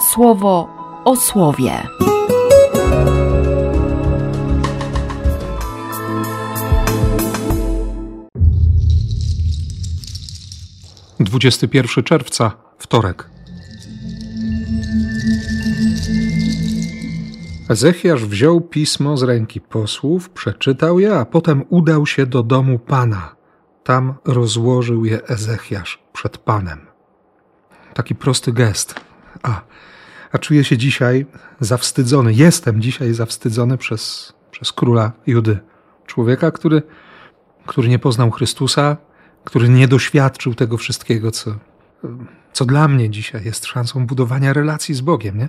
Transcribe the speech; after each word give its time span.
słowo 0.00 0.68
o 1.04 1.16
słowie. 1.16 1.72
Dwudziesty 11.20 11.68
pierwszy 11.68 12.02
czerwca, 12.02 12.52
wtorek. 12.78 13.30
Ezechiasz 17.68 18.24
wziął 18.24 18.60
pismo 18.60 19.16
z 19.16 19.22
ręki 19.22 19.60
posłów, 19.60 20.30
przeczytał 20.30 21.00
je, 21.00 21.14
a 21.14 21.24
potem 21.24 21.64
udał 21.68 22.06
się 22.06 22.26
do 22.26 22.42
domu 22.42 22.78
Pana. 22.78 23.36
Tam 23.84 24.14
rozłożył 24.24 25.04
je 25.04 25.28
Ezechiasz 25.28 26.02
przed 26.12 26.38
Panem. 26.38 26.86
Taki 27.94 28.14
prosty 28.14 28.52
gest. 28.52 29.07
A, 29.42 29.60
a 30.32 30.38
czuję 30.38 30.64
się 30.64 30.78
dzisiaj 30.78 31.26
zawstydzony. 31.60 32.34
Jestem 32.34 32.82
dzisiaj 32.82 33.14
zawstydzony 33.14 33.78
przez, 33.78 34.32
przez 34.50 34.72
króla 34.72 35.12
Judy. 35.26 35.58
Człowieka, 36.06 36.50
który, 36.50 36.82
który 37.66 37.88
nie 37.88 37.98
poznał 37.98 38.30
Chrystusa, 38.30 38.96
który 39.44 39.68
nie 39.68 39.88
doświadczył 39.88 40.54
tego 40.54 40.76
wszystkiego, 40.76 41.30
co, 41.30 41.54
co 42.52 42.64
dla 42.64 42.88
mnie 42.88 43.10
dzisiaj 43.10 43.44
jest 43.44 43.66
szansą 43.66 44.06
budowania 44.06 44.52
relacji 44.52 44.94
z 44.94 45.00
Bogiem. 45.00 45.38
Nie? 45.38 45.48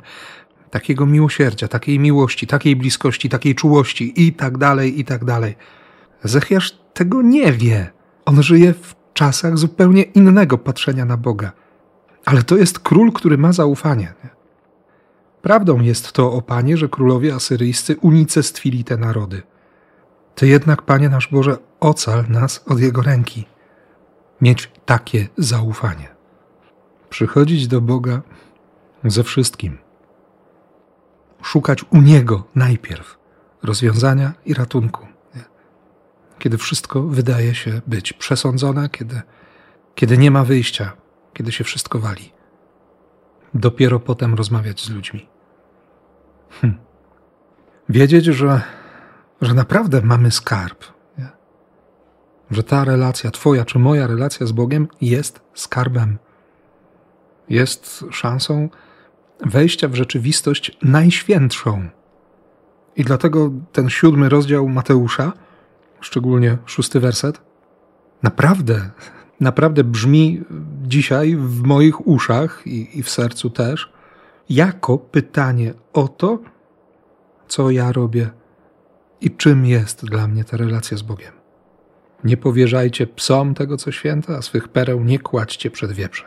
takiego 0.69 1.05
miłosierdzia, 1.05 1.67
takiej 1.67 1.99
miłości, 1.99 2.47
takiej 2.47 2.75
bliskości, 2.75 3.30
takiej 3.30 3.55
czułości 3.55 4.27
i 4.27 4.33
tak 4.33 4.58
dalej, 4.58 4.99
i 4.99 5.05
tak 5.05 5.25
dalej. 5.25 5.55
Zechiasz 6.23 6.71
tego 6.94 7.21
nie 7.21 7.52
wie. 7.52 7.91
On 8.25 8.44
żyje 8.44 8.73
w 8.73 8.95
czasach 9.13 9.58
zupełnie 9.58 10.02
innego 10.02 10.58
patrzenia 10.58 11.05
na 11.05 11.17
Boga. 11.17 11.52
Ale 12.26 12.44
to 12.44 12.58
jest 12.58 12.80
król, 12.80 13.12
który 13.12 13.38
ma 13.38 13.54
zaufanie. 13.54 14.14
Nie? 14.23 14.30
Prawdą 15.41 15.80
jest 15.80 16.12
to, 16.12 16.34
o 16.34 16.42
Panie, 16.42 16.78
że 16.78 16.89
królowie 16.89 17.36
asyryjscy 17.36 17.98
unicestwili 17.98 18.84
te 18.84 18.98
narody. 18.98 19.42
Ty 20.36 20.48
jednak, 20.48 20.81
Panie 20.81 21.09
nasz 21.09 21.28
Boże, 21.28 21.58
ocal 21.80 22.26
nas 22.30 22.64
od 22.67 22.80
Jego 22.80 23.02
ręki. 23.02 23.45
Mieć 24.42 24.72
takie 24.86 25.28
zaufanie. 25.38 26.09
Przychodzić 27.09 27.67
do 27.67 27.81
Boga 27.81 28.22
ze 29.04 29.23
wszystkim– 29.23 29.78
szukać 31.42 31.86
u 31.89 32.02
Niego 32.02 32.44
najpierw 32.56 33.17
rozwiązania 33.64 34.33
i 34.45 34.54
ratunku. 34.54 35.08
Kiedy 36.39 36.58
wszystko 36.58 37.02
wydaje 37.02 37.56
się 37.56 37.81
być 37.88 38.14
przesądzone, 38.14 38.89
kiedy, 38.89 39.22
kiedy 39.95 40.17
nie 40.17 40.31
ma 40.31 40.44
wyjścia, 40.44 40.92
kiedy 41.40 41.52
się 41.52 41.64
wszystko 41.64 42.00
wali. 42.00 42.32
Dopiero 43.54 44.00
potem 44.00 44.34
rozmawiać 44.34 44.82
z 44.86 44.90
ludźmi. 44.90 45.28
Hm. 46.50 46.78
Wiedzieć, 47.90 48.26
że, 48.26 48.62
że 49.42 49.54
naprawdę 49.54 50.02
mamy 50.02 50.32
skarb. 50.32 50.86
Nie? 51.17 51.28
Że 52.52 52.64
ta 52.64 52.84
relacja, 52.84 53.32
Twoja 53.32 53.66
czy 53.66 53.80
moja 53.80 54.08
relacja 54.08 54.45
z 54.45 54.52
Bogiem 54.52 54.88
jest 55.02 55.42
skarbem. 55.54 56.17
Jest 57.50 58.06
szansą 58.12 58.70
wejścia 59.40 59.88
w 59.88 59.95
rzeczywistość 59.95 60.78
najświętszą. 60.82 61.90
I 62.95 63.04
dlatego 63.04 63.52
ten 63.72 63.90
siódmy 63.90 64.30
rozdział 64.30 64.70
Mateusza, 64.70 65.34
szczególnie 66.02 66.58
szósty 66.66 67.00
werset, 67.00 67.42
naprawdę, 68.23 68.92
naprawdę 69.40 69.84
brzmi 69.84 70.44
dzisiaj 70.84 71.36
w 71.36 71.64
moich 71.64 72.08
uszach 72.08 72.62
i, 72.66 73.00
i 73.00 73.04
w 73.04 73.09
sercu 73.09 73.50
też, 73.50 73.92
jako 74.50 74.98
pytanie 74.98 75.73
o 75.94 76.08
to, 76.08 76.40
co 77.48 77.72
ja 77.72 77.92
robię 77.92 78.30
i 79.22 79.32
czym 79.32 79.66
jest 79.66 80.05
dla 80.05 80.28
mnie 80.28 80.44
ta 80.44 80.58
relacja 80.58 80.98
z 80.98 81.02
Bogiem. 81.02 81.33
Nie 82.23 82.38
powierzajcie 82.38 83.08
psom 83.08 83.54
tego, 83.54 83.78
co 83.78 83.92
święte, 83.92 84.38
a 84.38 84.42
swych 84.42 84.67
pereł 84.67 85.04
nie 85.04 85.20
kładźcie 85.20 85.72
przed 85.72 85.92
wieprze. 85.92 86.26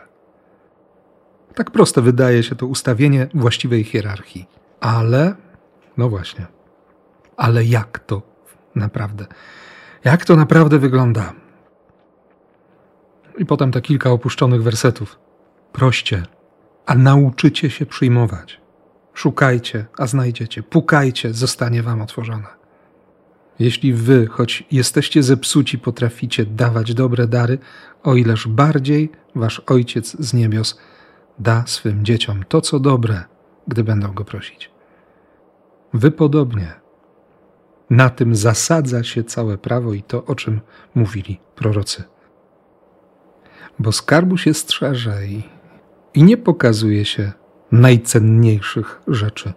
Tak 1.54 1.70
proste 1.70 2.02
wydaje 2.02 2.42
się 2.42 2.54
to 2.54 2.66
ustawienie 2.66 3.28
właściwej 3.34 3.84
hierarchii. 3.84 4.46
Ale, 4.80 5.34
no 5.96 6.08
właśnie, 6.08 6.46
ale 7.36 7.64
jak 7.64 7.98
to 7.98 8.22
naprawdę? 8.74 9.26
Jak 10.04 10.24
to 10.24 10.36
naprawdę 10.36 10.78
wygląda? 10.78 11.32
I 13.38 13.46
potem 13.46 13.72
te 13.72 13.80
kilka 13.80 14.10
opuszczonych 14.10 14.62
wersetów. 14.62 15.18
Proście, 15.72 16.22
a 16.86 16.94
nauczycie 16.94 17.70
się 17.70 17.86
przyjmować. 17.86 18.60
Szukajcie, 19.14 19.86
a 19.98 20.06
znajdziecie. 20.06 20.62
Pukajcie, 20.62 21.34
zostanie 21.34 21.82
wam 21.82 22.02
otworzone. 22.02 22.62
Jeśli 23.58 23.94
wy, 23.94 24.26
choć 24.26 24.64
jesteście 24.70 25.22
zepsuci, 25.22 25.78
potraficie 25.78 26.46
dawać 26.46 26.94
dobre 26.94 27.26
dary, 27.26 27.58
o 28.02 28.14
ileż 28.14 28.48
bardziej 28.48 29.10
wasz 29.34 29.62
Ojciec 29.66 30.16
z 30.18 30.34
niebios 30.34 30.78
da 31.38 31.64
swym 31.66 32.04
dzieciom 32.04 32.44
to, 32.48 32.60
co 32.60 32.80
dobre, 32.80 33.24
gdy 33.68 33.84
będą 33.84 34.12
go 34.12 34.24
prosić. 34.24 34.70
Wy 35.94 36.10
podobnie. 36.10 36.72
Na 37.90 38.10
tym 38.10 38.36
zasadza 38.36 39.04
się 39.04 39.24
całe 39.24 39.58
prawo 39.58 39.92
i 39.92 40.02
to, 40.02 40.24
o 40.24 40.34
czym 40.34 40.60
mówili 40.94 41.40
prorocy. 41.54 42.04
Bo 43.78 43.92
skarbu 43.92 44.36
się 44.36 44.54
strzeże 44.54 45.26
i, 45.26 45.42
i 46.14 46.22
nie 46.22 46.36
pokazuje 46.36 47.04
się 47.04 47.32
najcenniejszych 47.72 49.02
rzeczy 49.08 49.52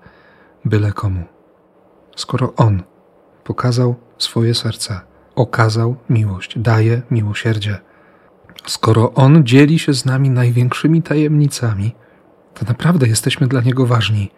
byle 0.66 0.92
komu. 0.92 1.24
Skoro 2.16 2.53
On 2.56 2.84
pokazał 3.44 3.96
swoje 4.18 4.56
serce, 4.56 5.00
okazał 5.36 5.96
miłość, 6.09 6.59
daje 6.59 7.02
miłosierdzie, 7.12 7.80
Skoro 8.66 9.14
On 9.14 9.46
dzieli 9.46 9.80
się 9.80 9.94
z 9.94 10.06
nami 10.06 10.30
największymi 10.30 11.02
tajemnicami, 11.02 11.96
to 12.53 12.66
naprawdę 12.66 13.08
jesteśmy 13.08 13.47
dla 13.47 13.62
Niego 13.62 13.86
ważni 13.86 14.32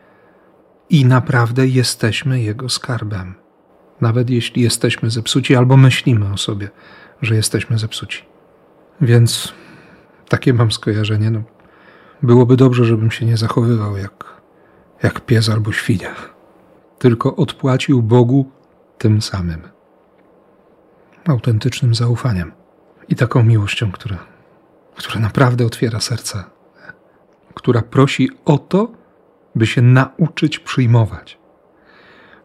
i 0.90 1.06
naprawdę 1.06 1.68
jesteśmy 1.68 2.42
Jego 2.42 2.70
skarbem. 2.70 3.36
Nawet 4.02 4.30
jeśli 4.30 4.62
jesteśmy 4.62 5.10
zepsuci 5.10 5.56
albo 5.56 5.78
myślimy 5.78 6.34
o 6.34 6.38
sobie, 6.38 6.70
że 7.22 7.36
jesteśmy 7.36 7.78
zepsuci. 7.78 8.26
Więc 9.02 9.54
takie 10.30 10.54
mam 10.54 10.72
skojarzenie. 10.72 11.32
No, 11.32 11.42
byłoby 12.24 12.58
dobrze, 12.58 12.86
żebym 12.86 13.12
się 13.12 13.26
nie 13.26 13.38
zachowywał 13.38 13.98
jak, 13.98 14.26
jak 15.04 15.22
pies 15.22 15.50
albo 15.50 15.72
świnia, 15.72 16.16
tylko 17.00 17.36
odpłacił 17.36 18.02
Bogu 18.02 18.52
tym 18.98 19.22
samym 19.22 19.62
autentycznym 21.28 21.96
zaufaniem 21.96 22.52
i 23.10 23.16
taką 23.16 23.44
miłością, 23.44 23.92
która, 23.92 24.18
która 24.96 25.20
naprawdę 25.20 25.66
otwiera 25.66 26.00
serce, 26.00 26.44
która 27.54 27.82
prosi 27.82 28.30
o 28.46 28.58
to, 28.58 28.92
by 29.56 29.68
się 29.68 29.82
nauczyć 29.82 30.60
przyjmować. 30.60 31.38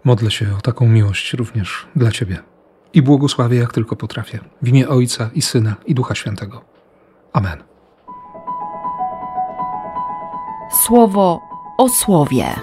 Modlę 0.04 0.30
się 0.30 0.56
o 0.58 0.60
taką 0.60 0.88
miłość 0.88 1.32
również 1.32 1.86
dla 1.96 2.10
Ciebie 2.10 2.38
i 2.92 3.02
błogosławię 3.02 3.58
jak 3.58 3.72
tylko 3.72 3.96
potrafię. 3.96 4.38
W 4.62 4.68
imię 4.68 4.88
Ojca 4.88 5.30
i 5.34 5.42
Syna 5.42 5.74
i 5.86 5.94
Ducha 5.94 6.14
Świętego. 6.14 6.64
Amen. 7.32 7.71
Słowo 10.72 11.40
o 11.78 11.88
słowie. 11.88 12.54